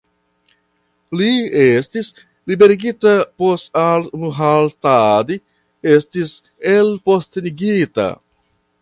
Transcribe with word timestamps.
Li 1.19 1.27
estis 1.63 2.09
liberigita 2.53 3.13
post 3.43 3.79
al-Muhtadi 3.83 5.41
estis 5.97 6.37
elpostenigita. 6.77 8.13